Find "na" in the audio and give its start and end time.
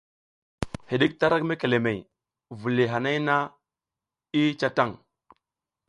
3.27-3.35